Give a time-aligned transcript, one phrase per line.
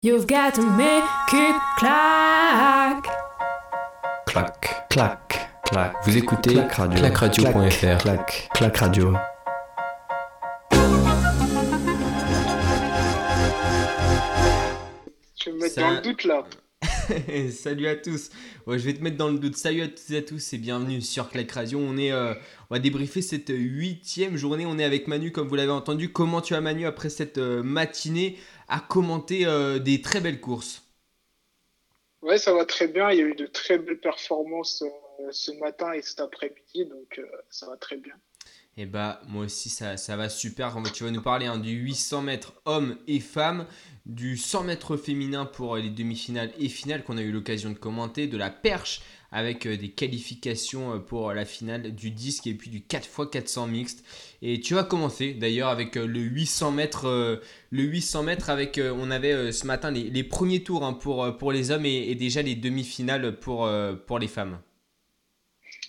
[0.00, 3.04] You've got to make it clack.
[4.26, 5.92] Clac, clac, clac.
[6.04, 6.98] Vous écoutez Clac Radio.
[7.00, 7.98] clacradio.fr.
[7.98, 9.12] Clac, clac radio.
[15.38, 16.44] Tu veux me mettre Ça- dans le doute là
[17.50, 18.30] Salut à tous.
[18.66, 19.56] Ouais, je vais te mettre dans le doute.
[19.56, 21.78] Salut à toutes et à tous et bienvenue sur Clac Radio.
[21.80, 22.34] On est, euh,
[22.70, 24.66] on va débriefer cette huitième journée.
[24.66, 26.12] On est avec Manu, comme vous l'avez entendu.
[26.12, 28.38] Comment tu vas, Manu, après cette euh, matinée?
[28.68, 30.82] À commenter euh, des très belles courses
[32.22, 33.10] Ouais, ça va très bien.
[33.10, 37.18] Il y a eu de très belles performances euh, ce matin et cet après-midi, donc
[37.18, 38.14] euh, ça va très bien.
[38.80, 40.76] Et bah, moi aussi, ça, ça va super.
[40.94, 43.66] Tu vas nous parler hein, du 800 mètres hommes et femmes,
[44.06, 48.28] du 100 mètres féminin pour les demi-finales et finales qu'on a eu l'occasion de commenter,
[48.28, 52.70] de la perche avec euh, des qualifications euh, pour la finale du disque et puis
[52.70, 54.04] du 4x400 mixte.
[54.42, 57.36] Et tu vas commencer d'ailleurs avec euh, le 800 mètres, euh,
[57.70, 60.92] le 800 mètres avec, euh, on avait euh, ce matin les, les premiers tours hein,
[60.92, 64.60] pour, euh, pour les hommes et, et déjà les demi-finales pour, euh, pour les femmes.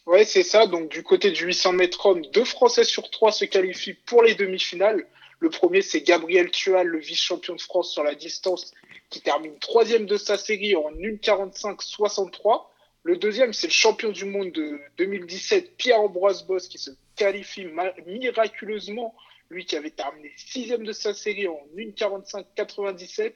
[0.09, 0.65] Ouais, c'est ça.
[0.65, 4.33] Donc du côté du 800 mètres hommes, deux Français sur trois se qualifient pour les
[4.33, 5.05] demi-finales.
[5.39, 8.73] Le premier, c'est Gabriel Tual, le vice-champion de France sur la distance,
[9.11, 12.65] qui termine troisième de sa série en 1,45-63.
[13.03, 17.67] Le deuxième, c'est le champion du monde de 2017, Pierre-Ambroise Boss, qui se qualifie
[18.07, 19.13] miraculeusement,
[19.51, 23.33] lui qui avait terminé sixième de sa série en 1,45-97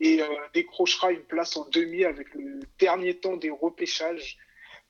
[0.00, 4.36] et euh, décrochera une place en demi avec le dernier temps des repêchages.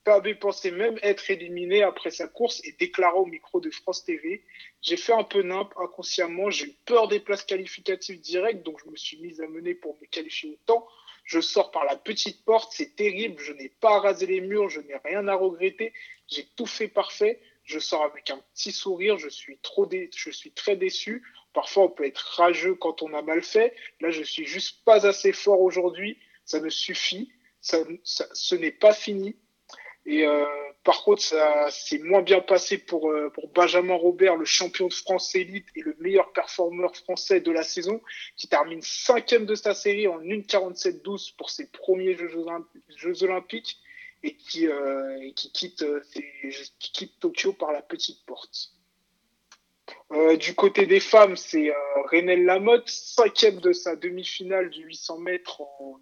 [0.03, 4.43] Pabé pensait même être éliminé après sa course et déclara au micro de France TV
[4.81, 8.89] J'ai fait un peu nimp inconsciemment, j'ai eu peur des places qualificatives directes, donc je
[8.89, 10.87] me suis mise à mener pour me qualifier au temps.
[11.23, 14.81] Je sors par la petite porte, c'est terrible, je n'ai pas rasé les murs, je
[14.81, 15.93] n'ai rien à regretter,
[16.27, 17.39] j'ai tout fait parfait.
[17.63, 21.23] Je sors avec un petit sourire, je suis trop dé- je suis très déçu.
[21.53, 23.75] Parfois, on peut être rageux quand on a mal fait.
[23.99, 26.17] Là, je suis juste pas assez fort aujourd'hui.
[26.43, 27.31] Ça me suffit.
[27.61, 29.35] Ça, ce n'est pas fini.
[30.05, 30.45] Et euh,
[30.83, 34.93] par contre, ça s'est moins bien passé pour, euh, pour Benjamin Robert, le champion de
[34.93, 38.01] France élite et le meilleur performeur français de la saison,
[38.35, 43.79] qui termine cinquième de sa série en 1,47-12 pour ses premiers Jeux, Olymp- Jeux Olympiques
[44.23, 45.83] et qui, euh, qui, quitte,
[47.19, 48.71] Tokyo par la petite porte.
[50.39, 55.99] Du côté des femmes, c'est euh, Lamotte, cinquième de sa demi-finale du 800 mètres en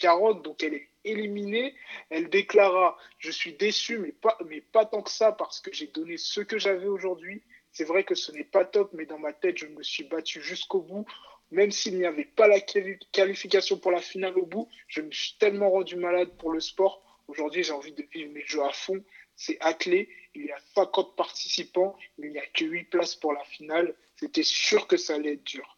[0.00, 1.74] 1,59-40, donc elle est éliminée.
[2.10, 5.88] Elle déclara Je suis déçu, mais pas, mais pas tant que ça, parce que j'ai
[5.88, 7.42] donné ce que j'avais aujourd'hui.
[7.72, 10.40] C'est vrai que ce n'est pas top, mais dans ma tête, je me suis battu
[10.42, 11.06] jusqu'au bout.
[11.50, 15.10] Même s'il n'y avait pas la quali- qualification pour la finale au bout, je me
[15.10, 17.02] suis tellement rendu malade pour le sport.
[17.28, 19.02] Aujourd'hui, j'ai envie de vivre mes jeux à fond.
[19.36, 20.08] C'est attelé.
[20.34, 21.96] Il y a 50 participants.
[22.18, 23.94] Il n'y a que 8 places pour la finale.
[24.16, 25.77] C'était sûr que ça allait être dur.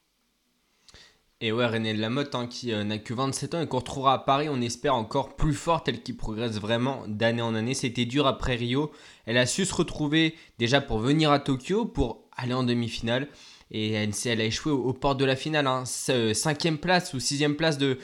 [1.43, 4.19] Et ouais, René Lamotte, hein, qui euh, n'a que 27 ans et qu'on retrouvera à
[4.19, 7.73] Paris, on espère encore plus forte, elle qui progresse vraiment d'année en année.
[7.73, 8.93] C'était dur après Rio.
[9.25, 13.27] Elle a su se retrouver déjà pour venir à Tokyo, pour aller en demi-finale.
[13.71, 15.67] Et elle, a échoué aux, aux portes de la finale.
[15.67, 15.85] Hein.
[15.87, 17.97] Cinquième place ou sixième place de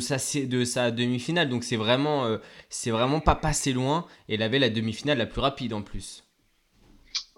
[0.00, 1.50] sa demi-finale.
[1.50, 2.38] Donc c'est vraiment, euh,
[2.70, 4.06] c'est vraiment pas passé loin.
[4.30, 6.24] Et elle avait la demi-finale la plus rapide en plus.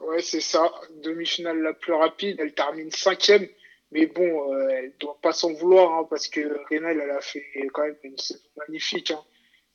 [0.00, 0.70] Ouais, c'est ça.
[1.02, 2.36] Demi-finale la plus rapide.
[2.38, 3.48] Elle termine cinquième.
[3.90, 6.40] Mais bon, euh, elle doit pas s'en vouloir hein, parce que
[6.70, 9.10] Renal, elle a fait quand même une saison magnifique.
[9.10, 9.24] Hein.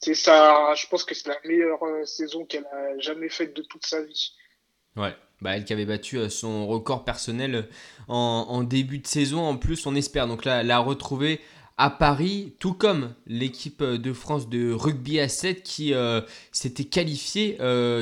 [0.04, 0.74] C'est ça.
[0.76, 4.02] Je pense que c'est la meilleure euh, saison qu'elle a jamais faite de toute sa
[4.02, 4.34] vie.
[4.98, 7.62] Ouais, bah elle qui avait battu euh, son record personnel euh,
[8.10, 11.40] en, début de saison, en plus on espère donc la, la retrouver
[11.78, 15.94] à Paris, tout comme l'équipe de France de rugby à 7 qui
[16.52, 17.58] s'était qualifiée,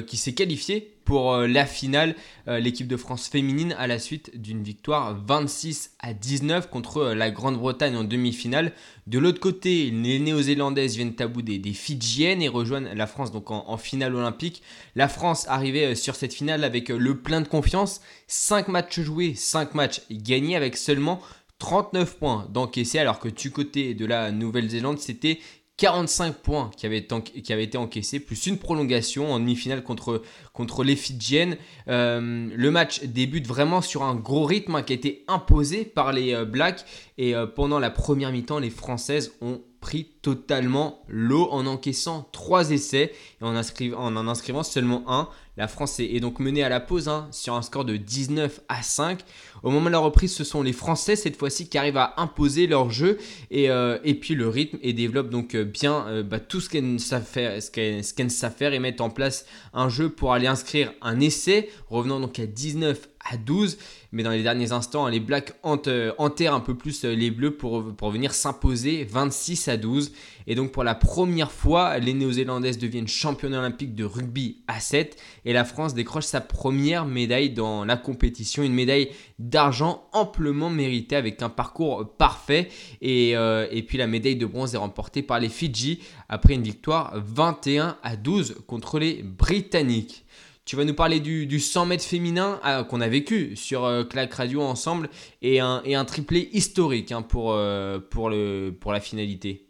[0.08, 2.16] qui s'est qualifiée pour euh, la finale,
[2.48, 7.16] euh, l'équipe de France féminine à la suite d'une victoire 26 à 19 contre euh,
[7.16, 8.72] la Grande-Bretagne en demi-finale.
[9.08, 13.76] De l'autre côté, les néo-zélandaises viennent à des, Fidjiennes et rejoignent la France donc en,
[13.76, 14.64] finale olympique.
[14.96, 18.00] La France arrivait sur cette finale avec le plein de confiance.
[18.28, 21.20] 5 matchs joués, 5 matchs gagnés avec seulement
[21.60, 25.40] 39 points d'encaissés alors que du côté de la Nouvelle-Zélande c'était
[25.82, 30.22] 45 points qui avaient, été encaissés, plus une prolongation en demi-finale contre,
[30.54, 31.58] contre les Fidjiennes.
[31.88, 36.14] Euh, le match débute vraiment sur un gros rythme hein, qui a été imposé par
[36.14, 36.86] les euh, Blacks.
[37.18, 42.70] Et euh, pendant la première mi-temps, les Françaises ont pris totalement l'eau en encaissant trois
[42.70, 43.12] essais
[43.42, 45.28] et en, inscrivant, en inscrivant seulement un.
[45.58, 48.84] La France est, donc menée à la pause hein, sur un score de 19 à
[48.84, 49.20] 5.
[49.64, 52.68] Au moment de la reprise, ce sont les Français cette fois-ci qui arrivent à imposer
[52.68, 53.18] leur jeu
[53.50, 57.00] et, euh, puis le rythme et développent donc euh, bien euh, bah, tout ce qu'elles
[57.00, 61.20] savent faire, ce savent faire et mettent en place un jeu pour aller inscrire un
[61.20, 63.78] essai, revenant donc à 19 à 12.
[64.12, 67.82] Mais dans les derniers instants, les Blacks enterrent un peu plus les Bleus pour,
[68.12, 70.12] venir s'imposer 26 à 12.
[70.48, 75.18] Et donc pour la première fois, les Néo-Zélandaises deviennent championnes olympiques de rugby à 7.
[75.46, 78.64] Et la France décroche sa première médaille dans la compétition.
[78.64, 82.70] Une médaille d'argent amplement méritée avec un parcours parfait.
[83.02, 86.64] Et, euh, et puis la médaille de bronze est remportée par les Fidji après une
[86.64, 90.26] victoire 21 à 12 contre les Britanniques.
[90.72, 94.34] Tu vas nous parler du, 100 mètres féminin euh, qu'on a vécu sur euh, Clac
[94.34, 95.10] Radio ensemble
[95.42, 99.68] et un, triplé historique hein, pour, euh, pour la finalité.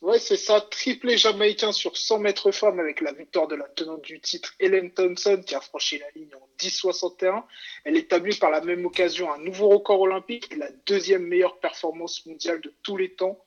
[0.00, 4.02] Ouais, c'est ça, triplé jamaïcain sur 100 mètres femmes avec la victoire de la tenante
[4.02, 7.44] du titre, Helen Thompson, qui a franchi la ligne en 10,61.
[7.84, 12.26] Elle établit par la même occasion un nouveau record olympique et la deuxième meilleure performance
[12.26, 13.38] mondiale de tous les temps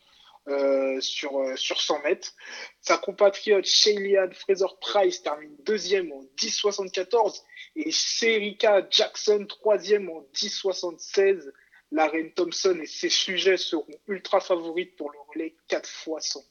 [0.48, 2.34] euh, sur, euh, sur 100 mètres.
[2.82, 7.42] Sa compatriote Shaylian Fraser-Price termine deuxième en 10,74
[7.76, 11.52] et Serika Jackson troisième en 10,76.
[11.92, 16.44] La reine Thompson et ses sujets seront ultra favorites pour le relais 4 fois 100.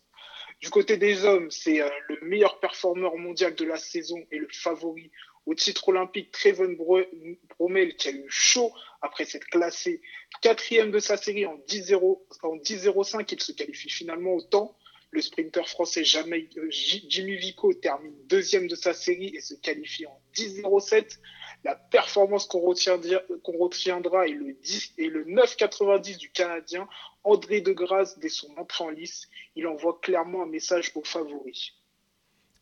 [0.61, 4.49] Du côté des hommes, c'est euh, le meilleur performeur mondial de la saison et le
[4.53, 5.11] favori
[5.47, 10.01] au titre olympique Treven Bromel qui a eu chaud après s'être classé
[10.41, 13.27] quatrième de sa série en 10-0-5.
[13.33, 14.77] Il se qualifie finalement au temps.
[15.11, 20.21] Le sprinter français euh, Jimmy Vico termine deuxième de sa série et se qualifie en
[20.35, 21.19] 10-0-7.
[21.63, 26.89] La performance qu'on retiendra, retiendra est le, 10, et le 9,90 du Canadien
[27.23, 29.29] André Degrasse dès son entrée en lice.
[29.55, 31.73] Il envoie clairement un message aux favoris.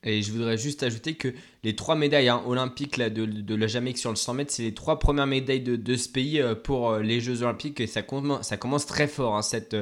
[0.05, 1.29] Et je voudrais juste ajouter que
[1.63, 4.75] les trois médailles hein, olympiques là, de, la Jamaïque sur le 100 mètres, c'est les
[4.75, 7.81] trois premières médailles de, ce pays euh, pour euh, les Jeux olympiques.
[7.81, 9.77] Et ça, commence, très fort, hein, cette,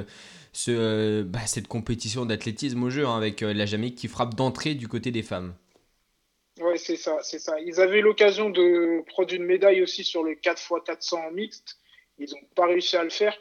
[0.68, 4.88] euh, bah, cette compétition d'athlétisme au jeu, hein, avec la Jamaïque qui frappe d'entrée du
[4.88, 5.54] côté des femmes.
[6.60, 7.58] Oui, c'est ça, c'est ça.
[7.60, 11.78] Ils avaient l'occasion de prendre une médaille aussi sur le 4x400 mixte.
[12.18, 13.34] Ils n'ont pas réussi à le faire,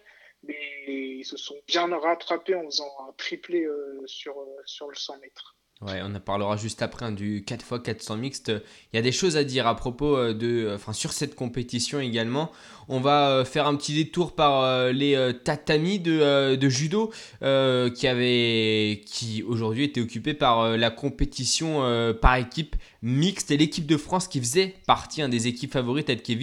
[0.43, 0.55] mais
[0.87, 3.67] ils se sont bien rattrapés en faisant un triplé
[4.05, 5.57] sur, sur le 100 mètres.
[5.81, 8.51] Ouais, on en parlera juste après hein, du 4x400 mixte.
[8.91, 12.01] Il y a des choses à dire à propos euh, de, enfin sur cette compétition
[12.01, 12.51] également.
[12.89, 15.15] On va euh, faire un petit détour par euh, les
[15.45, 21.81] tatamis de, judo qui avait, qui aujourd'hui était occupé par la compétition
[22.21, 26.37] par équipe mixte l'équipe de France qui faisait partie des équipes favorites, elle qui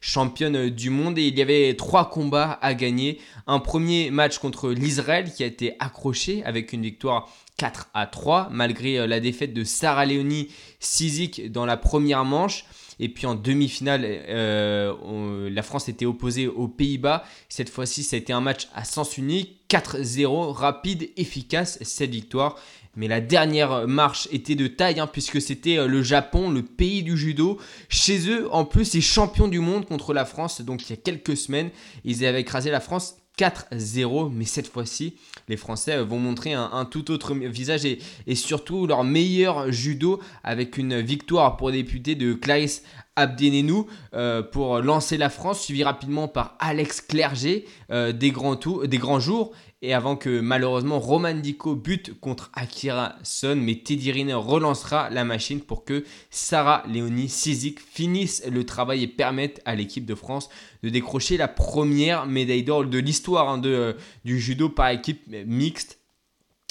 [0.00, 3.20] championne du monde et il y avait trois combats à gagner.
[3.46, 8.48] Un premier match contre l'Israël qui a été accroché avec une victoire 4 à 3,
[8.50, 10.48] malgré euh, la défaite de Sarah Léonie
[10.80, 12.64] Sizik dans la première manche.
[12.98, 17.24] Et puis en demi-finale, euh, la France était opposée aux Pays-Bas.
[17.48, 19.60] Cette fois-ci, ça a été un match à sens unique.
[19.68, 22.56] 4-0, rapide, efficace, cette victoire.
[22.94, 27.02] Mais la dernière marche était de taille, hein, puisque c'était euh, le Japon, le pays
[27.02, 27.58] du judo.
[27.90, 30.62] Chez eux, en plus, c'est champion du monde contre la France.
[30.62, 31.70] Donc il y a quelques semaines,
[32.04, 35.16] ils avaient écrasé la France 4-0, mais cette fois-ci,
[35.48, 41.00] les Français vont montrer un, tout autre visage et, surtout leur meilleur judo avec une
[41.00, 42.82] victoire pour député de Clarisse
[43.16, 49.52] Abdenenou euh, pour lancer la France, suivi rapidement par Alex Clerget euh, des grands jours
[49.82, 55.60] et avant que malheureusement Roman Dico bute contre Akira Son, mais Teddy relancera la machine
[55.60, 60.48] pour que Sarah Léonie Sizik finisse le travail et permette à l'équipe de France
[60.82, 63.92] de décrocher la première médaille d'or de l'histoire hein, euh,
[64.24, 65.98] du judo par équipe mixte.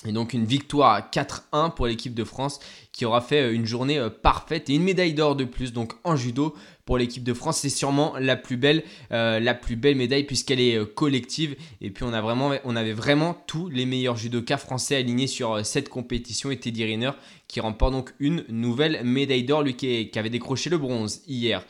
[0.07, 2.59] Et donc une victoire 4-1 pour l'équipe de France
[2.91, 5.93] qui aura fait euh, une journée euh, parfaite et une médaille d'or de plus donc
[6.03, 7.59] en judo pour l'équipe de France.
[7.59, 11.55] C'est sûrement la plus belle, euh, la plus belle médaille puisqu'elle est collective.
[11.81, 16.57] Et puis on, avait vraiment tous les meilleurs judokas français alignés sur cette compétition et
[16.57, 17.11] Teddy Riner
[17.47, 21.63] qui remporte donc une nouvelle médaille d'or, lui qui, avait décroché le bronze hier.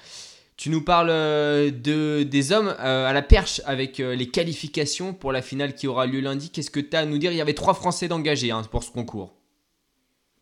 [0.57, 5.13] Tu nous parles euh, de, des hommes euh, à la perche avec euh, les qualifications
[5.13, 6.49] pour la finale qui aura lieu lundi.
[6.49, 7.31] Qu'est-ce que tu as à nous dire?
[7.31, 9.33] Il y avait trois Français d'engagés hein, pour ce concours.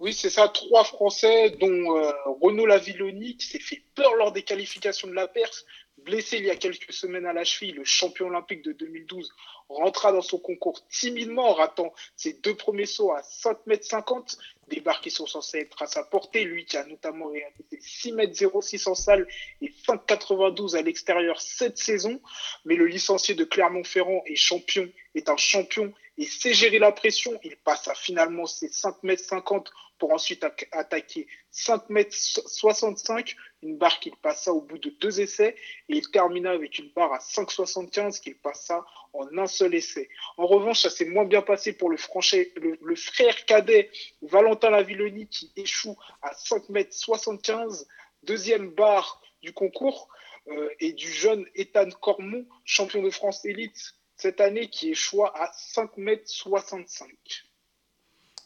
[0.03, 5.07] Oui, c'est ça, trois Français, dont Renaud Lavilloni, qui s'est fait peur lors des qualifications
[5.07, 5.65] de la Perse,
[6.00, 9.31] blessé il y a quelques semaines à la cheville, le champion olympique de 2012,
[9.69, 14.38] rentra dans son concours timidement en ratant ses deux premiers sauts à 5 mètres 50
[14.74, 16.44] des barres qui sont censées être à sa portée.
[16.44, 19.27] Lui qui a notamment réalisé 6 mètres 06 en salle
[19.62, 22.20] et 5,92 à l'extérieur cette saison.
[22.65, 27.39] Mais le licencié de Clermont-Ferrand est champion, est un champion et sait gérer la pression.
[27.44, 33.77] Il passe à finalement ses 5 mètres 50 pour ensuite attaquer 5 mètres 65, une
[33.77, 35.56] barre qu'il passa au bout de deux essais,
[35.88, 40.10] et il termina avec une barre à 5,75 qu'il passa en un seul essai.
[40.38, 43.92] En revanche, ça s'est moins bien passé pour le, frère cadet
[44.24, 47.88] Valentin Lavilloni qui échoue à 5 mètres 75,
[48.24, 50.10] deuxième barre du concours.
[50.50, 55.51] euh, et du jeune Ethan Cormont, champion de France élite cette année, qui choix à
[55.51, 57.05] 5m65.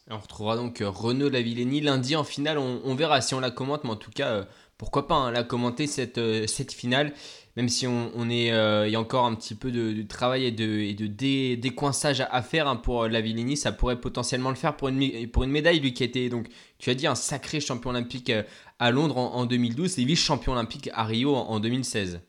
[0.10, 2.58] On retrouvera donc euh, Renaud Lavillenie lundi en finale.
[2.58, 4.46] On, verra si on la commente, mais en tout cas, euh,
[4.78, 7.14] pourquoi pas hein, la commenter cette finale
[7.58, 8.48] même si on, est,
[8.86, 12.78] il y a encore un petit peu de, travail et de, décoinçage à, faire hein,
[12.78, 16.48] pour Lavillenie, ça pourrait potentiellement le faire pour une, médaille, lui qui était donc,
[16.78, 18.32] tu as dit, un sacré champion olympique
[18.80, 22.22] à Londres en, 2012 et vice-champion olympique à Rio en, 2016.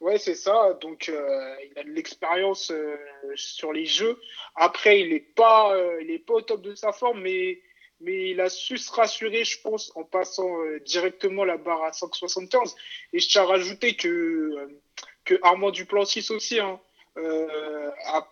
[0.00, 0.78] Ouais, c'est ça.
[0.80, 2.96] Donc, euh, il a de l'expérience euh,
[3.34, 4.20] sur les jeux.
[4.54, 7.60] Après, il n'est euh, pas au top de sa forme, mais,
[8.00, 12.74] mais il a su se rassurer, je pense, en passant directement la barre à 5,75.
[13.12, 14.68] Et je tiens à rajouter que,
[15.24, 16.80] que Armand Duplantis aussi hein,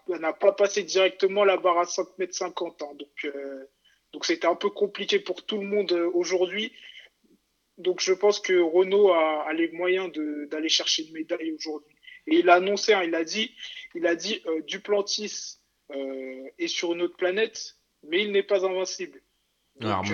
[0.08, 2.42] n'a pas passé directement la barre à 5,50 mètres.
[2.42, 2.94] Hein.
[2.94, 3.26] donc,
[4.16, 6.72] donc c'était un peu compliqué pour tout le monde euh, aujourd'hui.
[7.76, 10.10] Donc je pense que Renault a, les moyens
[10.48, 11.94] d'aller chercher une médaille aujourd'hui.
[12.26, 13.54] Et il a annoncé, hein, il a dit,
[13.94, 15.58] il a dit euh, Duplantis
[15.90, 19.20] euh, est sur une autre planète, mais il n'est pas invincible.
[19.80, 20.06] Donc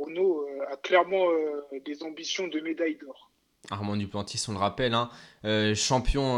[0.00, 1.26] Renault a clairement
[1.84, 3.30] des ambitions de médaille d'or.
[3.70, 5.08] Armand Duplantis, on le rappelle, hein,
[5.74, 6.36] champion,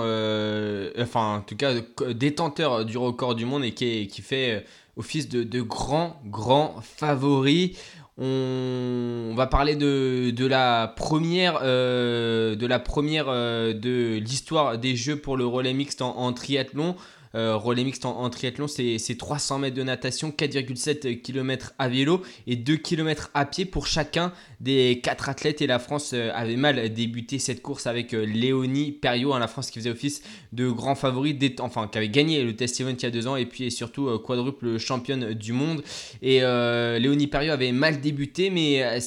[0.99, 1.75] enfin en tout cas
[2.11, 4.65] détenteur du record du monde et qui, qui fait
[4.97, 7.77] office de, de grand, grand favori.
[8.19, 15.17] On, va parler de, la première, euh, de, la première euh, de l'histoire des Jeux
[15.17, 16.97] pour le relais mixte en triathlon.
[17.35, 22.57] Euh, relais mixte en, triathlon, c'est 300 mètres de natation, 4,7 km à vélo et
[22.57, 25.63] 2 km à pied pour chacun des 4 athlètes.
[25.63, 29.49] Et la France euh, avait mal débuté cette course avec euh, Léonie Perriot, hein, la
[29.49, 33.07] France qui faisait office de grand favori, enfin qui avait gagné le test il y
[33.07, 35.83] a deux ans et puis surtout quadruple championne du monde.
[36.23, 39.01] Et Léonie Perriot avait mal débuté, mais,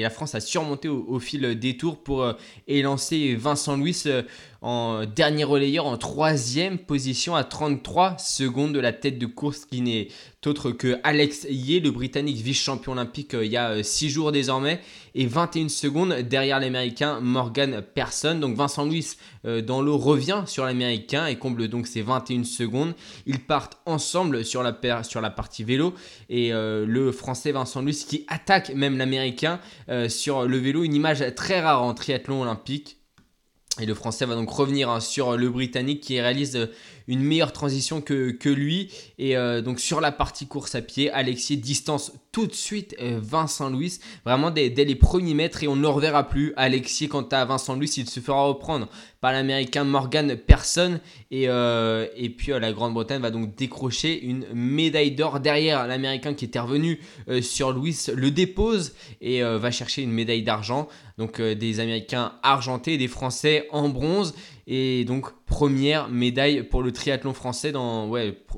[0.00, 2.34] la France a surmonté au, au fil des tours pour
[2.66, 4.04] élancer Vincent Louis
[4.60, 9.80] en dernier relayeur en troisième position à 33 secondes de la tête de course qui
[9.80, 10.08] n'est
[10.48, 14.32] autre que Alex Yeh, le Britannique vice-champion olympique euh, il y a 6 euh, jours
[14.32, 14.80] désormais,
[15.14, 18.36] et 21 secondes derrière l'Américain Morgan Persson.
[18.40, 19.06] Donc Vincent Louis
[19.44, 22.94] euh, dans l'eau revient sur l'Américain et comble donc ses 21 secondes.
[23.26, 25.94] Ils partent ensemble sur la, sur la partie vélo
[26.28, 29.60] et le Français Vincent Louis qui attaque même l'Américain
[30.08, 32.97] sur le vélo, une image très rare en triathlon olympique.
[33.80, 36.68] Et le Français va donc revenir hein, sur le Britannique qui réalise
[37.08, 38.90] une meilleure transition que, lui.
[39.18, 43.18] Et euh, donc sur la partie course à pied, Alexis distance tout de suite euh,
[43.20, 46.52] Vincent Louis, vraiment dès, les premiers mètres et on ne le reverra plus.
[46.56, 48.88] Alexis, quant à Vincent Louis, il se fera reprendre
[49.20, 51.00] par l'américain Morgan Persson.
[51.30, 56.44] Et, euh, et puis la Grande-Bretagne va donc décrocher une médaille d'or derrière l'américain qui
[56.44, 57.00] était revenu
[57.40, 60.88] sur Louis, le dépose et va chercher une médaille d'argent.
[61.16, 64.34] Donc des Américains argentés, des Français en bronze.
[64.70, 67.72] Et donc, première médaille pour le triathlon français,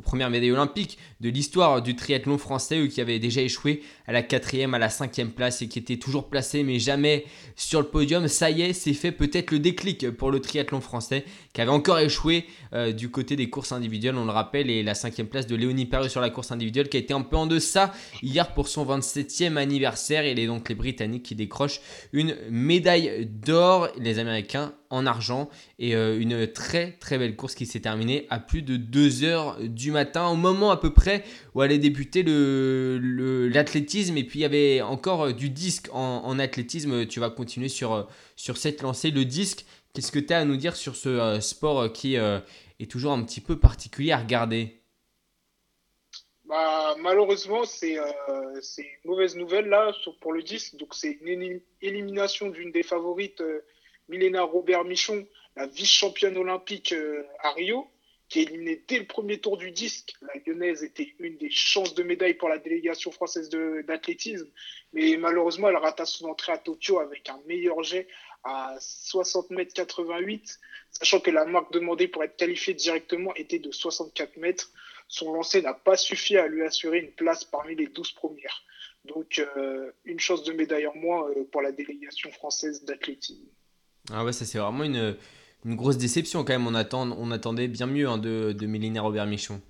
[0.03, 4.25] première médaille olympique de l'histoire du triathlon français, eux qui avaient déjà échoué à la
[4.25, 8.27] quatrième, à la cinquième place et qui étaient toujours placés mais jamais sur le podium.
[8.27, 12.01] Ça y est, c'est fait peut-être le déclic pour le triathlon français qui avait encore
[12.01, 15.55] échoué euh, du côté des courses individuelles, on le rappelle, et la cinquième place de
[15.55, 18.67] Léonie Perreux sur la course individuelle qui a été un peu en deçà hier pour
[18.67, 20.25] son 27e anniversaire.
[20.25, 21.81] Est donc les Britanniques qui décrochent
[22.13, 25.49] une médaille d'or, les Américains en argent.
[25.79, 29.57] Et euh, une très très belle course qui s'est terminée à plus de 2 heures
[29.61, 34.43] du matin au moment à peu près où allait débuter l'athlétisme le, et puis il
[34.43, 37.07] y avait encore euh, du disque en, athlétisme.
[37.07, 38.03] Tu vas continuer sur, euh,
[38.37, 39.11] sur cette lancée.
[39.11, 43.13] Le disque qu'est-ce que tu as à nous dire sur ce sport qui est toujours
[43.13, 44.77] un petit peu particulier à regarder?
[46.45, 50.77] Bah, malheureusement, c'est une mauvaise nouvelle là pour le disque.
[50.77, 53.43] Donc, c'est une élimination d'une des favorites
[54.11, 55.25] Milena Robert Michon,
[55.55, 57.89] la vice-championne olympique euh, à Rio,
[58.29, 60.15] qui est éliminée dès le premier tour du disque.
[60.23, 64.49] La lyonnaise était une des chances de médaille pour la délégation française d'athlétisme,
[64.93, 68.09] mais malheureusement, elle rate son entrée à Tokyo avec un meilleur jet
[68.43, 70.59] à 60 mètres 88,
[70.91, 74.73] sachant que la marque demandée pour être qualifiée directement était de 64 mètres.
[75.07, 78.65] Son lancer n'a pas suffi à lui assurer une place parmi les 12 premières.
[79.05, 83.49] Donc, euh, une chance de médaille en moins euh, pour la délégation française d'athlétisme.
[84.13, 85.17] Ah ouais, ça c'est vraiment une,
[85.65, 86.67] une, grosse déception quand même.
[86.67, 89.61] On, attend, on attendait bien mieux hein, de, de Mélina Robert Michon.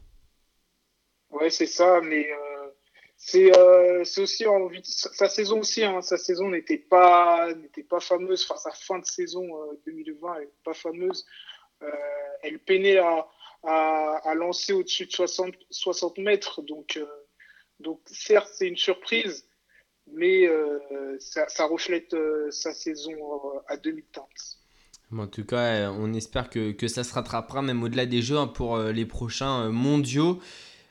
[1.30, 2.68] Ouais, c'est ça, mais euh,
[3.16, 4.44] c'est euh, aussi
[4.82, 5.84] sa saison aussi.
[5.84, 8.46] Hein, sa saison n'était pas n'était pas fameuse.
[8.48, 9.48] Enfin, sa fin de saison
[9.86, 11.26] 2020 n'est pas fameuse.
[11.82, 11.90] Euh,
[12.42, 13.26] elle peinait à,
[13.62, 16.62] à, à lancer au-dessus de 60, 60 mètres.
[16.62, 17.06] Donc, euh,
[17.78, 19.46] donc certes, c'est une surprise,
[20.14, 20.78] mais euh,
[21.18, 24.58] ça, reflète euh, sa saison euh, à demi-teinte.
[25.16, 28.46] En tout cas, on espère que, que ça se rattrapera même au-delà des jeux hein,
[28.46, 30.38] pour les prochains mondiaux.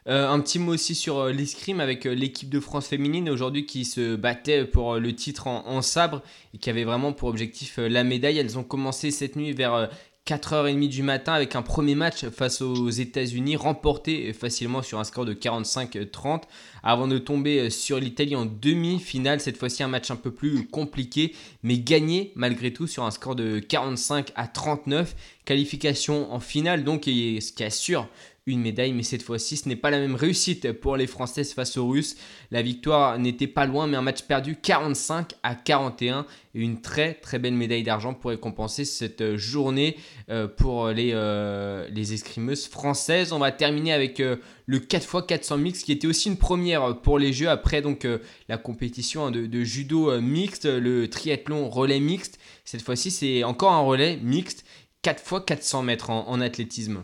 [0.06, 4.66] un petit mot aussi sur l'escrime avec l'équipe de France féminine aujourd'hui qui se battait
[4.66, 6.22] pour le titre en, sabre
[6.54, 8.40] et qui avait vraiment pour objectif la médaille.
[8.40, 9.90] Elles ont commencé cette nuit vers
[10.30, 15.26] 4h30 du matin avec un premier match face aux États-Unis remporté facilement sur un score
[15.26, 16.44] de 45-30
[16.84, 19.40] avant de tomber sur l'Italie en demi-finale.
[19.40, 21.34] Cette fois-ci un match un peu plus compliqué
[21.64, 25.16] mais gagné malgré tout sur un score de 45 à 39.
[25.46, 28.08] Qualification en finale donc ce qui assure
[28.52, 31.78] une médaille, mais cette fois-ci, ce n'est pas la même réussite pour les Françaises face
[31.78, 32.16] aux Russes.
[32.52, 36.26] La victoire n'était pas loin, mais un match perdu 45 à 41
[36.56, 39.98] et une très très belle médaille d'argent pour récompenser cette journée
[40.30, 43.34] euh, pour les, euh, les escrimeuses françaises.
[43.34, 47.34] On va terminer avec euh, le 4x400 mix qui était aussi une première pour les
[47.34, 48.08] Jeux après donc
[48.48, 52.40] la compétition de, judo mixte, le triathlon relais mixte.
[52.66, 54.66] Cette fois-ci, c'est encore un relais mixte
[55.04, 57.04] 4x400 mètres en athlétisme.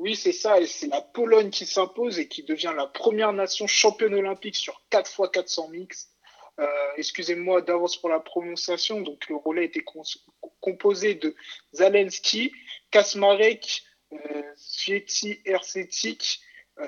[0.00, 0.58] Oui, c'est ça.
[0.58, 4.82] Et c'est la Pologne qui s'impose et qui devient la première nation championne olympique sur
[4.88, 6.08] 4 x 400 mix.
[6.58, 6.66] Euh,
[6.96, 9.02] excusez-moi d'avance pour la prononciation.
[9.02, 9.84] Donc, le relais était
[10.60, 11.36] composé de
[11.74, 12.50] Zalensky,
[12.90, 13.82] Kasmarek,
[14.14, 16.40] euh, Svieti Ersetik,
[16.78, 16.86] euh.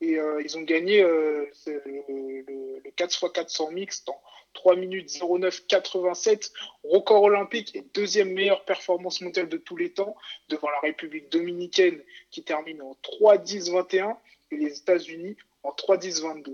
[0.00, 4.20] Et euh, ils ont gagné le, le, 4 x 400 mix en
[4.54, 6.52] 3 minutes 09 87,
[6.84, 10.14] record olympique et deuxième meilleure performance mondiale de tous les temps
[10.48, 14.16] devant la République dominicaine qui termine en 3 10 21
[14.50, 16.52] et les États-Unis en 3 10 22.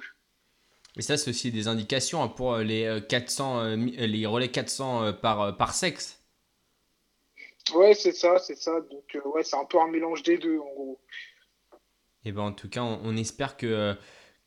[0.97, 5.05] Et ça, c'est aussi des indications hein, pour les 400, euh, euh, les relais 400
[5.05, 6.21] euh, par, par sexe.
[7.73, 8.81] Ouais, c'est ça, c'est ça.
[8.81, 11.00] Donc, ouais, c'est un peu un mélange des deux, en gros.
[12.25, 13.95] Et ben, en tout cas, on espère que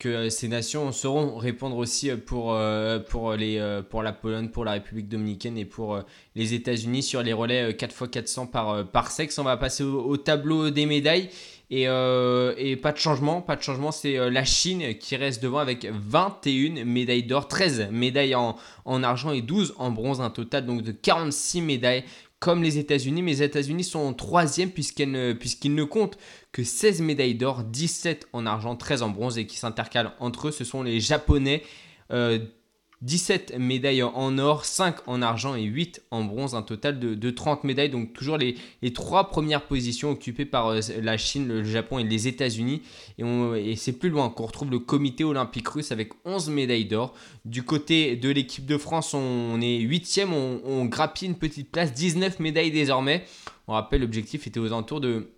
[0.01, 5.07] que ces nations sauront répondre aussi pour, euh, euh, pour la Pologne, pour la République
[5.07, 6.01] dominicaine et pour euh,
[6.35, 9.37] les États-Unis sur les relais 4x400 par, par sexe.
[9.37, 11.29] On va passer au, tableau des médailles.
[11.69, 15.85] Et, et, pas de changement, pas de changement, c'est la Chine qui reste devant avec
[15.85, 20.81] 21 médailles d'or, 13 médailles en, en, argent et 12 en bronze, un total donc
[20.81, 22.03] de 46 médailles
[22.41, 26.17] comme les États-Unis, mais les États-Unis sont en troisième puisqu'ils ne, ne comptent
[26.51, 30.51] que 16 médailles d'or, 17 en argent, 13 en bronze et qui s'intercalent entre eux.
[30.51, 31.61] Ce sont les Japonais.
[33.01, 37.31] 17 euh, médailles en or, 5 en argent et 8 en bronze, un total de,
[37.31, 37.89] 30 médailles.
[37.89, 38.55] Donc toujours les,
[38.93, 42.81] trois premières positions occupées par euh, la Chine, le Japon et les États-Unis.
[43.17, 47.13] Et, c'est plus loin qu'on retrouve le comité olympique russe avec 11 médailles d'or.
[47.45, 51.93] Du côté de l'équipe de France, on, est 8 on, on grappille une petite place,
[51.93, 53.25] 19 médailles désormais.
[53.67, 55.31] On rappelle, l'objectif était aux alentours de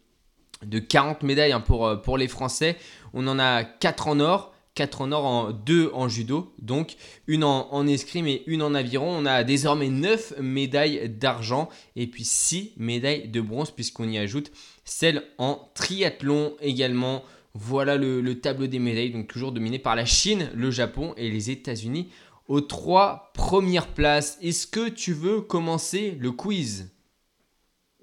[0.66, 2.78] de 40 médailles hein, pour, euh, pour les Français.
[3.14, 6.96] On en a 4 en or, 4 en or, en 2 en judo, donc
[7.28, 9.10] une en, escrime et une en aviron.
[9.10, 14.52] On a désormais 9 médailles d'argent et puis 6 médailles de bronze puisqu'on y ajoute
[14.84, 17.24] celle en triathlon également.
[17.54, 21.30] Voilà le, le, tableau des médailles, donc toujours dominé par la Chine, le Japon et
[21.30, 22.10] les États-Unis
[22.48, 24.38] aux trois premières places.
[24.42, 26.92] Est-ce que tu veux commencer le quiz?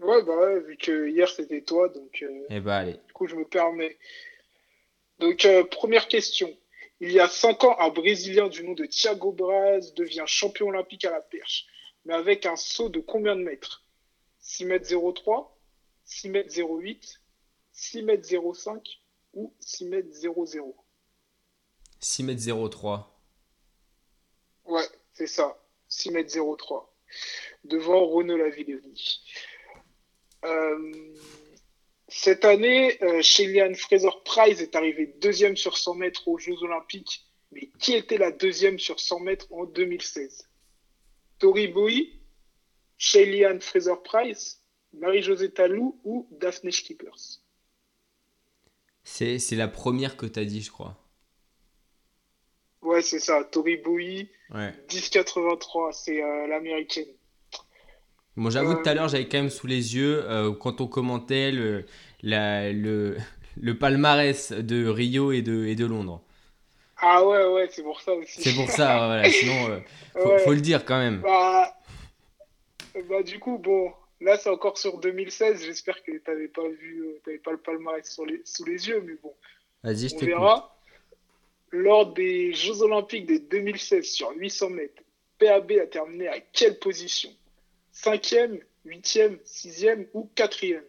[0.01, 2.23] Ouais, bah ouais, vu que hier c'était toi, donc.
[2.23, 2.95] Euh, eh bah allez.
[3.07, 3.97] Du coup, je me permets.
[5.21, 6.51] Donc, euh, première question.
[6.99, 11.05] Il y a 5 ans, un Brésilien du nom de Thiago Braz devient champion olympique
[11.05, 11.67] à la perche,
[12.07, 13.85] mais avec un saut de combien de mètres?
[14.39, 15.59] 6 mètres 03,
[16.07, 17.21] 6 mètres 08,
[17.71, 18.83] 6 mètres 05
[19.35, 20.75] ou 6 mètres 00
[22.01, 23.21] 6 mètres 03.
[24.65, 25.63] Ouais, c'est ça.
[25.89, 26.95] 6 mètres 03.
[27.65, 29.21] Devant Renaud Lavilloni.
[30.47, 31.15] Euh,
[32.11, 37.27] cette année, euh, Shelian Fraser-Price est arrivé deuxième sur 100 mètres aux Jeux Olympiques.
[37.53, 40.49] Mais qui était la deuxième sur 100 mètres en 2016
[41.41, 42.21] Tori Bowie,
[42.97, 47.41] Shelian Fraser-Price, Marie-Josée Talou ou Daphne Skippers
[49.03, 50.97] c'est, c'est la première que tu as dit, je crois.
[52.83, 53.45] Ouais, c'est ça.
[53.45, 57.09] Tori Bowie, 10,83, c'est euh, l'américaine.
[58.37, 61.51] Bon, j'avoue, tout à l'heure, j'avais quand même sous les yeux, euh, quand on commentait
[61.51, 61.85] le,
[62.23, 63.17] le,
[63.61, 66.23] le palmarès de Rio et de, et de Londres.
[67.03, 68.43] Ah ouais, ouais, c'est pour ça aussi.
[68.43, 69.31] C'est pour ça, voilà.
[69.31, 69.71] Sinon,
[70.17, 71.21] euh, faut, le dire quand même.
[71.23, 71.75] Bah,
[73.09, 75.65] bah, du coup, bon, là, c'est encore sur 2016.
[75.65, 79.03] J'espère que tu n'avais pas vu, euh, pas le palmarès sur les, sous les yeux,
[79.07, 79.33] mais bon.
[79.83, 80.77] Vas-y, je On verra.
[81.73, 85.03] Lors des Jeux Olympiques de 2016 sur 800 mètres,
[85.39, 87.31] PAB a terminé à quelle position?
[88.03, 90.85] Cinquième, huitième, sixième ou quatrième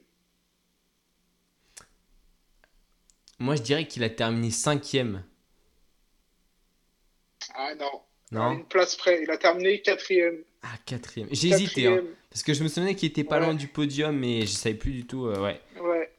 [3.40, 5.24] Moi, je dirais qu'il a terminé cinquième.
[7.54, 8.02] Ah non.
[8.32, 8.52] Non.
[8.54, 9.22] une place près.
[9.24, 10.44] Il a terminé quatrième.
[10.62, 11.28] Ah, quatrième.
[11.32, 13.46] J'ai hésité, hein, parce que je me souvenais qu'il était pas Ouais.
[13.46, 15.26] loin du podium, mais je savais plus du tout.
[15.26, 15.60] euh, ouais.
[15.82, 16.10] Ouais.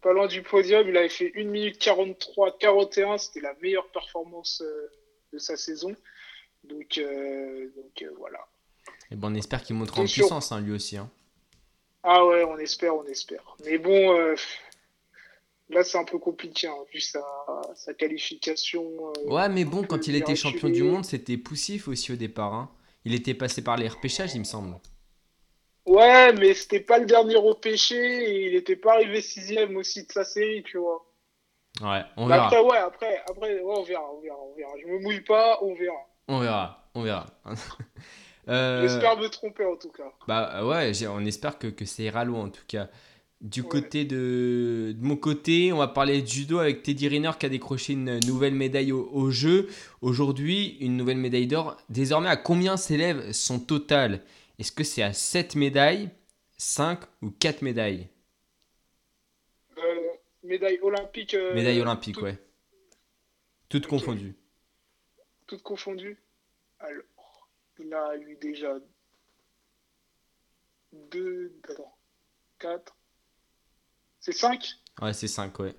[0.00, 4.62] Pas loin du podium, il avait fait 1 minute 43, 41, c'était la meilleure performance
[4.64, 4.90] euh,
[5.32, 5.94] de sa saison.
[6.64, 8.38] Donc, euh, donc voilà.
[9.12, 10.96] Et bon, on espère qu'il montera en puissance, hein, lui aussi.
[10.96, 11.10] hein.
[12.02, 13.56] Ah ouais, on espère, on espère.
[13.64, 14.34] Mais bon, euh,
[15.70, 17.22] là c'est un peu compliqué, hein, vu sa,
[17.74, 18.84] sa qualification.
[19.18, 22.54] euh, Ouais, mais bon, quand il était champion du monde, c'était poussif aussi au départ.
[22.54, 22.70] hein.
[23.04, 24.76] Il était passé par les repêchages, il me semble.
[25.86, 30.24] Ouais, mais c'était pas le dernier et il était pas arrivé sixième aussi de sa
[30.24, 31.04] série, tu vois.
[31.80, 32.46] Ouais, on verra.
[32.46, 34.72] Après, ouais, après, après, ouais, on verra, on verra, on verra.
[34.80, 35.96] Je me mouille pas, on verra.
[36.28, 37.26] On verra, on verra.
[38.48, 40.12] Euh, J'espère me tromper en tout cas.
[40.26, 42.88] Bah ouais, j'ai- on espère que, que ça ira loin en tout cas.
[43.40, 43.68] Du Ouais.
[43.68, 47.48] côté de, de mon côté, on va parler de judo avec Teddy Riner qui a
[47.48, 49.68] décroché une nouvelle médaille au, au jeu.
[50.00, 51.76] Aujourd'hui, une nouvelle médaille d'or.
[51.88, 54.22] Désormais, à combien s'élève son total?
[54.58, 56.10] Est-ce que c'est à 7 médailles,
[56.56, 58.08] 5 ou 4 médailles?
[59.78, 59.82] Euh,
[60.44, 61.34] médaille olympique.
[61.34, 62.38] euh, Médailles olympiques, toutes- ouais.
[63.68, 64.34] Toutes confondues.
[65.46, 66.16] Toutes confondues.
[66.78, 67.02] Alors,
[67.84, 68.74] il a eu déjà
[71.10, 71.96] deux, attends,
[72.58, 72.96] quatre.
[74.20, 74.76] C'est cinq?
[75.00, 75.74] Ouais, c'est 5, ouais.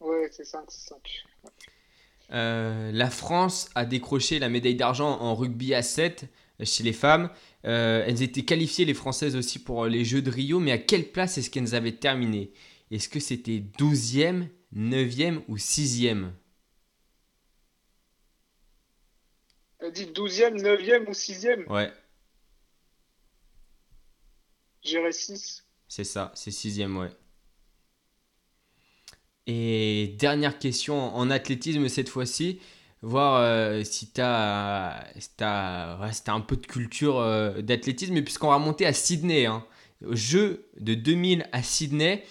[0.00, 1.24] Ouais, c'est cinq, c'est cinq.
[2.30, 6.26] Euh, la France a décroché la médaille d'argent en rugby à 7
[6.62, 7.30] chez les femmes.
[7.64, 11.10] Euh, elles étaient qualifiées, les Françaises aussi, pour les Jeux de Rio, mais à quelle
[11.10, 12.52] place est-ce qu'elles avaient terminé?
[12.90, 16.32] Est-ce que c'était 12e, 9e ou 6e
[19.71, 21.92] Elle dit douzième, neuvième ou sixième Ouais,
[24.82, 25.64] J'irais six.
[25.88, 27.10] c'est ça, c'est 6e, ouais.
[29.46, 32.60] Et dernière question en athlétisme cette fois-ci,
[33.02, 35.08] voir euh, si tu as,
[35.40, 39.64] un peu de culture euh, d'athlétisme, puisqu'on va remonter à Sydney, hein,
[40.04, 42.24] au jeu de 2000 à Sydney,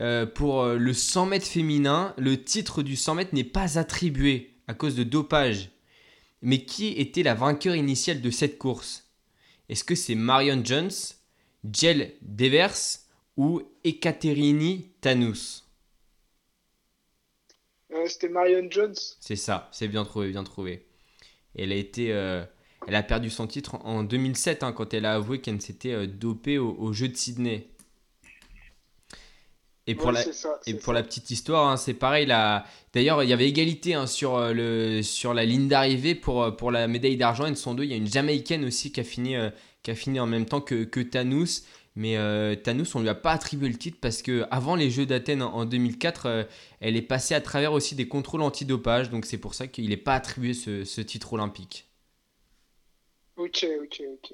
[0.00, 4.54] euh, pour euh, le 100 mètres féminin, le titre du 100 mètres n'est pas attribué
[4.66, 5.70] à cause de dopage.
[6.42, 9.08] Mais qui était la vainqueur initiale de cette course?
[9.68, 10.90] Est-ce que c'est Marion Jones,
[11.72, 12.74] Jel Devers
[13.36, 15.62] ou Ekaterini Tanous
[17.92, 18.94] Euh, C'était Marion Jones.
[19.20, 20.86] C'est ça, c'est bien trouvé, bien trouvé.
[21.54, 22.44] Elle a été, euh,
[22.88, 26.06] elle a perdu son titre en 2007 hein, quand elle a avoué qu'elle s'était euh,
[26.06, 27.68] dopée au, au jeu de Sydney.
[29.92, 30.92] Et pour Ouais, la, c'est ça, et c'est pour ça.
[30.94, 32.26] la petite histoire, hein, c'est pareil.
[32.26, 36.50] D'ailleurs, il y avait égalité hein, sur euh, le sur la ligne d'arrivée pour euh,
[36.50, 37.46] pour la médaille d'argent.
[37.46, 37.84] Elles sont deux.
[37.84, 39.50] Il y a une Jamaïcaine aussi qui a fini euh,
[39.82, 41.62] qui a fini en même temps que que Tanous.
[41.94, 45.04] Mais euh, Tanous, on lui a pas attribué le titre parce que avant les Jeux
[45.04, 46.44] d'Athènes en, en 2004, euh,
[46.80, 49.10] elle est passée à travers aussi des contrôles antidopage.
[49.10, 51.86] Donc c'est pour ça qu'il n'est pas attribué ce, ce titre olympique.
[53.36, 54.32] Ok, ok, ok.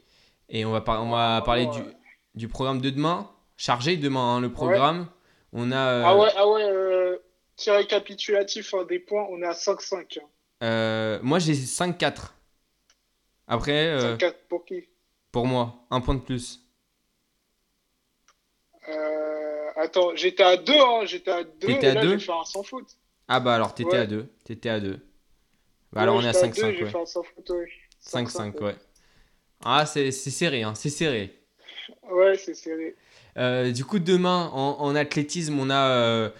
[0.51, 1.69] Et on va, par- on va parler
[2.35, 3.31] du programme de demain.
[3.57, 5.09] Chargé demain hein, le programme.
[5.53, 7.19] On a euh, Ah ouais, ah ouais, euh,
[7.57, 10.19] petit récapitulatif hein, des points, on est à 5-5.
[10.21, 10.27] hein.
[10.63, 12.35] euh, moi j'ai 5-4.
[13.49, 14.89] Après, euh, 5-4 pour qui?
[15.33, 16.61] pour moi, un point de plus.
[18.89, 22.33] Euh, Attends, j'étais à 2, hein, j'étais à 2, T'étais à là deux j'ai fait
[22.33, 22.97] un sans faute.
[23.29, 23.99] Ah bah alors t'étais Ouais.
[23.99, 24.29] à 2.
[24.45, 25.01] T'étais à 2.
[25.93, 26.91] Bah alors Ouais, on est à j'étais deux, 5-5 J'ai ouais.
[26.91, 27.69] fait un sans faute, ouais.
[28.01, 28.77] 5-5 ouais.
[29.65, 31.35] Ah c'est c'est serré, hein, c'est serré.
[32.11, 32.97] Ouais, c'est serré.
[33.39, 36.31] Euh, du coup, demain, en, en athlétisme, on a, euh,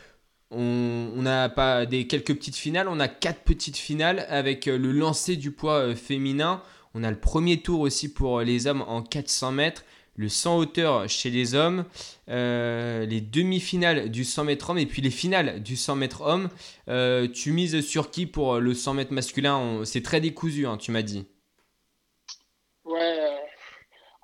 [0.51, 2.89] on, on pas des quelques petites finales.
[2.89, 6.63] On a quatre petites finales avec euh, le lancer du poids féminin.
[6.95, 9.85] On a le premier tour aussi pour les hommes en 400 mètres.
[10.17, 11.85] Le 100 hauteur chez les hommes.
[12.27, 14.79] les demi-finales du 100 mètres homme.
[14.79, 16.49] Et puis les finales du 100 mètres homme.
[16.89, 19.83] Euh, tu mises sur qui pour le 100 mètres masculin?
[19.85, 21.27] C'est très décousu, hein, tu m'as dit.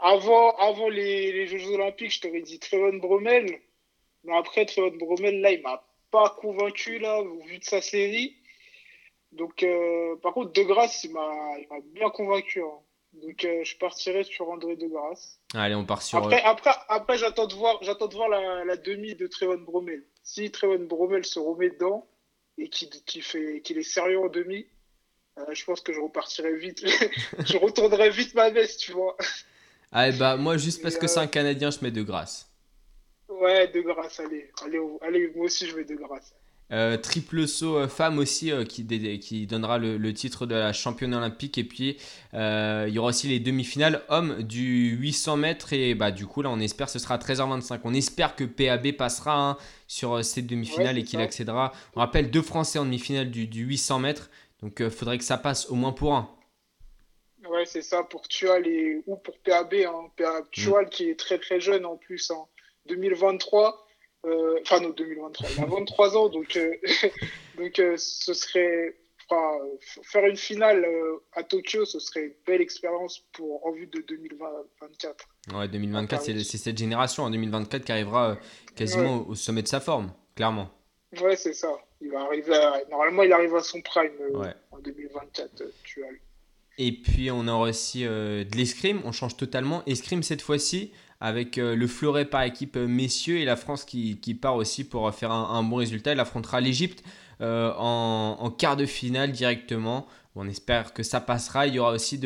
[0.04, 3.60] Euh, Avant, avant les, les Jeux Olympiques, je t'aurais dit Trevon Bromel.
[4.24, 8.36] Mais après, Trevon Bromel, là, il m'a pas convaincu, là, au vu de sa série.
[9.32, 11.32] Donc, euh, par contre, De Grasse, il m'a
[11.92, 12.62] bien convaincu.
[12.62, 12.78] hein.
[13.14, 15.40] Donc, euh, je partirai sur André De Grasse.
[15.54, 16.18] Allez, on part sur.
[16.18, 20.04] Après, après, après j'attends de voir, j'attends de voir la, la demi de Trevon Bromel.
[20.24, 22.06] Si Trevon Bromel se remet dedans
[22.58, 24.66] et qu'il qu'il fait, qu'il est sérieux en demi,
[25.38, 26.84] euh, je pense que je repartirai vite.
[27.46, 29.16] je retournerai vite ma veste, tu vois.
[29.94, 32.50] Allez, bah, moi, juste parce que c'est un Canadien, je mets de grâce.
[33.28, 34.50] Ouais, de grâce, allez.
[35.02, 36.34] Allez, moi aussi, je mets de grâce.
[36.72, 40.54] Euh, triple saut euh, femme aussi euh, qui, dé- qui donnera le, le titre de
[40.54, 41.58] la championne olympique.
[41.58, 41.98] Et puis
[42.32, 45.72] il y aura aussi les demi-finales hommes du 800 mètres.
[45.74, 48.92] Et bah du coup là on espère ce sera à 13h25 on espère que PAB
[48.92, 51.72] passera hein, sur cette demi-finale Ouais, et qu'il accédera.
[51.96, 54.30] On rappelle deux français en demi-finale du, du 800 mètres.
[54.62, 56.30] Donc faudrait que ça passe au moins pour un
[57.48, 59.74] Ouais, c'est ça pour Tual et ou pour PAB.
[59.74, 60.10] Hein.
[60.16, 62.30] PAB Tual qui est très très jeune en plus.
[62.30, 62.48] En
[62.86, 63.86] 2023,
[64.26, 66.74] euh, enfin non 2023, il a 23 ans donc euh,
[67.58, 68.96] donc euh, ce serait
[69.28, 69.58] enfin,
[70.02, 70.86] faire une finale
[71.32, 75.28] à Tokyo, ce serait une belle expérience pour en vue de 2024.
[75.54, 78.38] Ouais, 2024, c'est c'est cette génération en 2024 qui arrivera
[78.76, 79.24] quasiment Ouais.
[79.28, 80.70] au, sommet de sa forme, clairement.
[81.20, 81.72] Ouais, c'est ça.
[82.00, 84.52] Il va arriver à- normalement il arrive à son prime Ouais.
[84.72, 86.18] en 2024 euh, Tual.
[86.78, 89.82] Et puis on aura aussi euh, de l'escrime, on change totalement.
[89.86, 90.90] Escrime cette fois-ci
[91.24, 95.12] avec euh, le fleuret par équipe euh, messieurs et la France qui, part aussi pour
[95.14, 96.12] faire un, bon résultat.
[96.12, 97.02] Elle affrontera l'Égypte
[97.40, 100.06] euh, en, quart de finale directement.
[100.36, 101.66] On espère que ça passera.
[101.66, 102.20] Il y aura aussi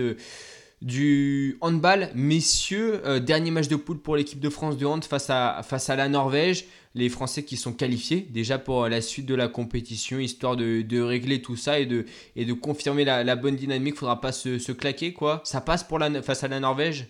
[0.83, 3.21] du handball messieurs.
[3.21, 6.65] Dernier match de poule pour l'équipe de France de hand face à la Norvège.
[6.99, 11.01] Les Français qui sont qualifiés déjà pour la suite de la compétition, histoire de, de
[11.01, 13.95] régler tout ça et de, et de confirmer la, la bonne dynamique.
[13.95, 15.41] Faudra pas se, se claquer quoi.
[15.45, 17.07] Ça passe pour la, face à la Norvège?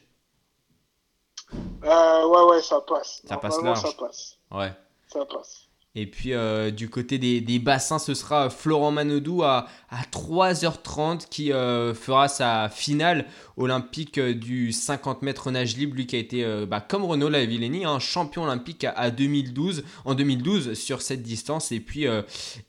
[1.85, 3.23] Euh, ouais, ouais, ça passe.
[3.25, 3.81] Ça passe large.
[3.81, 4.39] ça passe.
[4.51, 4.73] Ouais.
[5.11, 5.68] Ça passe.
[5.95, 11.53] Et puis euh, du côté des, bassins, ce sera Florent Manodou à, à 3h30 qui
[11.53, 15.97] euh, fera sa finale olympique euh, du 50 mètres nage libre.
[15.97, 20.15] Lui qui a été, bah, comme Renaud Lavillenie, un champion olympique à, à 2012, en
[20.15, 21.73] 2012 sur cette distance.
[21.73, 22.07] Et puis,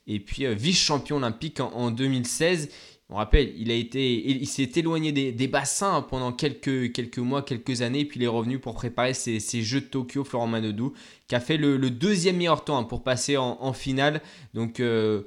[0.06, 2.70] vice-champion olympique en 2016.
[3.12, 8.04] On rappelle, il, a été, il, s'est éloigné des, bassins pendant quelques, mois, quelques années,
[8.04, 10.94] puis il est revenu pour préparer ses, Jeux de Tokyo, Florent Manodou
[11.26, 14.22] qui a fait le, deuxième meilleur temps pour passer en, finale.
[14.54, 15.22] Donc euh,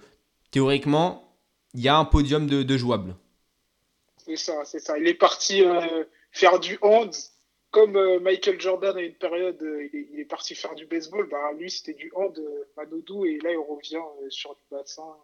[0.52, 1.36] théoriquement,
[1.74, 3.17] il y a un podium de, de jouable.
[4.17, 4.98] C'est ça, c'est ça.
[4.98, 7.13] Il est parti euh, faire du hand.
[7.72, 9.60] Comme euh, Michael Jordan à une période,
[9.91, 11.28] il, est, parti faire du baseball.
[11.28, 12.39] Bah, lui, c'était du hand,
[12.78, 15.17] Manodou, et là, il revient sur du bassin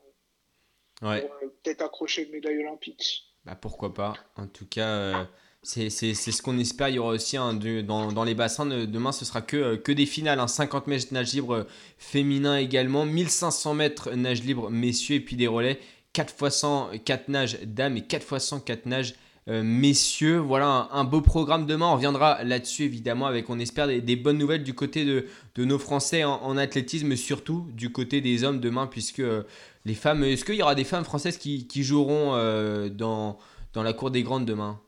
[1.01, 3.23] Ouais, pour euh, peut-être accrocher une médaille olympique.
[3.45, 4.13] bah pourquoi pas.
[4.35, 5.23] En tout cas, euh,
[5.63, 6.89] c'est ce qu'on espère.
[6.89, 9.77] Il y aura aussi de- dans, dans les bassins de- demain, ce sera que, euh,
[9.77, 10.39] que des finales.
[10.39, 10.47] hein.
[10.47, 11.63] 50 mètres nage libre euh,
[11.97, 15.79] féminin également, 1500 mètres nage libre messieurs, et puis des relais
[16.13, 19.15] 4 x 100 4 nages dames et 4 x 100 4 nages
[19.49, 20.37] euh, messieurs.
[20.37, 21.87] Voilà un, un beau programme demain.
[21.87, 25.65] On reviendra là-dessus évidemment avec, on espère, des, des bonnes nouvelles du côté de, de
[25.65, 29.43] nos Français en, en athlétisme, surtout du côté des hommes demain, puisque euh,
[29.85, 33.39] les femmes, est-ce qu'il y aura des femmes françaises qui, qui joueront euh, dans,
[33.73, 34.79] dans la cour des grandes demain?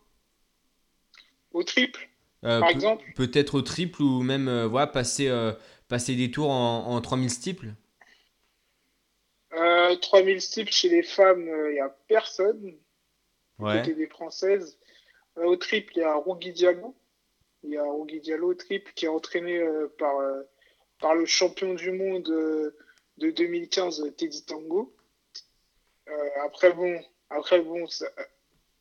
[1.54, 2.10] Au triple,
[2.60, 5.30] par pe- exemple Peut-être au triple ou même voilà, passer,
[5.88, 7.74] passer des tours en, en 3000 steeples
[9.54, 12.78] euh, 3000 steeple chez les femmes, il n'y a personne.
[13.62, 13.80] Ouais.
[13.80, 14.78] côté des Françaises.
[15.38, 16.96] Euh, au triple, il y a Rugui Diallo.
[17.64, 20.42] Il y a Rugui Diallo au triple qui est entraîné euh, par, euh,
[21.00, 22.24] par le champion du monde
[23.18, 24.94] de 2015, Teddy Tango.
[26.44, 28.12] Après, bon, après, bon ça-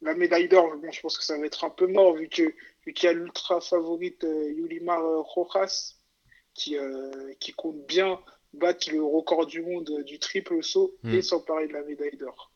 [0.03, 2.43] la médaille d'or, bon, je pense que ça va être un peu mort vu que
[2.87, 5.95] vu qu'il y a l'ultra favorite Yulimar Rojas
[6.55, 8.19] qui, euh, qui compte bien
[8.55, 11.15] battre le record du monde du triple saut Hmm.
[11.15, 12.50] et s'emparer de la médaille d'or.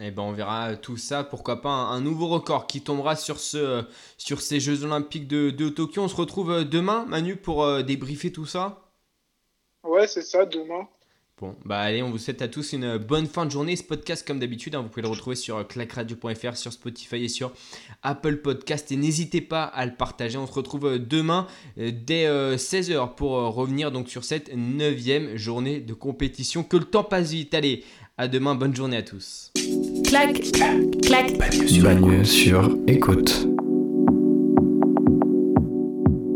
[0.00, 3.40] Et ben on verra tout ça, pourquoi pas un, un nouveau record qui tombera sur,
[3.40, 3.82] ce, euh,
[4.18, 6.02] sur ces Jeux Olympiques de, de Tokyo.
[6.02, 8.82] On se retrouve euh, demain, Manu, pour euh, débriefer tout ça.
[9.84, 10.88] Ouais, c'est ça, demain.
[11.38, 13.76] Bon, bah allez, on vous souhaite à tous une bonne fin de journée.
[13.76, 17.28] Ce podcast, comme d'habitude, hein, vous pouvez le retrouver sur euh, clacradio.fr, sur Spotify et
[17.28, 17.52] sur
[18.02, 18.90] Apple Podcast.
[18.90, 20.38] Et n'hésitez pas à le partager.
[20.38, 25.36] On se retrouve euh, demain euh, dès 16h pour euh, revenir donc sur cette neuvième
[25.36, 26.62] journée de compétition.
[26.62, 27.52] Que le temps passe vite.
[27.52, 27.84] Allez,
[28.18, 28.54] à demain.
[28.54, 29.52] Bonne journée à tous.
[30.04, 30.40] clac,
[31.02, 31.38] clac.
[31.82, 33.48] Bagne sur écoute.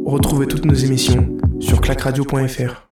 [0.05, 2.90] Retrouvez toutes nos émissions sur clacradio.fr.